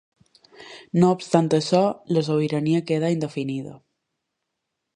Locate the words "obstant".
1.15-1.49